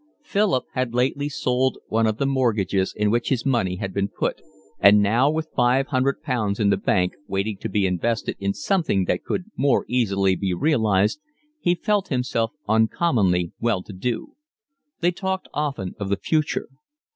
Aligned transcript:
Philip 0.23 0.65
had 0.73 0.95
lately 0.95 1.29
sold 1.29 1.77
one 1.87 2.07
of 2.07 2.17
the 2.17 2.25
mortgages 2.25 2.91
in 2.97 3.11
which 3.11 3.29
his 3.29 3.45
money 3.45 3.75
had 3.75 3.93
been 3.93 4.07
put; 4.07 4.41
and 4.79 4.99
now, 4.99 5.29
with 5.29 5.49
five 5.55 5.89
hundred 5.89 6.23
pounds 6.23 6.59
in 6.59 6.71
the 6.71 6.75
bank 6.77 7.13
waiting 7.27 7.55
to 7.57 7.69
be 7.69 7.85
invested 7.85 8.35
in 8.39 8.55
something 8.55 9.05
that 9.05 9.23
could 9.23 9.43
be 9.45 9.51
more 9.57 9.85
easily 9.87 10.35
realised, 10.55 11.21
he 11.59 11.75
felt 11.75 12.07
himself 12.07 12.51
uncommonly 12.67 13.51
well 13.59 13.83
to 13.83 13.93
do. 13.93 14.33
They 15.01 15.11
talked 15.11 15.47
often 15.53 15.93
of 15.99 16.09
the 16.09 16.17
future. 16.17 16.67